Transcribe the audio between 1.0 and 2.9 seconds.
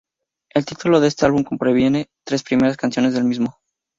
este álbum proviene de las tres primeras